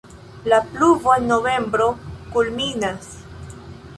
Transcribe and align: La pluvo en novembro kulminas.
La 0.51 0.59
pluvo 0.69 1.11
en 1.17 1.27
novembro 1.33 1.89
kulminas. 2.37 3.13